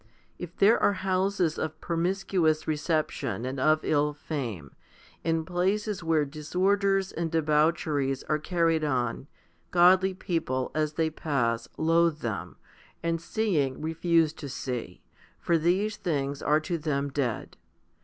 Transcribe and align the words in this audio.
If 0.39 0.57
there 0.57 0.81
are 0.81 0.93
houses 1.05 1.59
of 1.59 1.79
promiscuous 1.79 2.67
reception 2.67 3.45
and 3.45 3.59
of 3.59 3.85
ill 3.85 4.15
fame, 4.15 4.71
and 5.23 5.45
places 5.45 6.03
where 6.03 6.25
disorders 6.25 7.11
and 7.11 7.29
debaucheries 7.31 8.23
are 8.27 8.39
carried 8.39 8.83
on 8.83 9.27
godly 9.69 10.15
people, 10.15 10.71
as 10.73 10.93
they 10.93 11.11
pass, 11.11 11.67
loathe 11.77 12.21
them, 12.21 12.55
and 13.03 13.21
seeing 13.21 13.79
refuse 13.79 14.33
to 14.33 14.49
see, 14.49 15.03
for 15.39 15.55
these 15.59 15.97
things 15.97 16.41
are 16.41 16.59
to 16.61 16.79
them 16.79 17.09
dead. 17.09 17.55